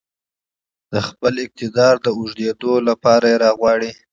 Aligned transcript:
د 0.91 0.93
خپل 1.07 1.33
اقتدار 1.45 1.95
د 2.05 2.07
اوږدېدو 2.17 2.73
لپاره 2.87 3.25
يې 3.31 3.37
راغواړي. 3.45 3.91